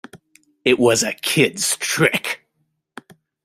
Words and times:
It 0.65 0.79
was 0.79 1.03
a 1.03 1.13
kid's 1.13 1.77
trick. 1.77 2.47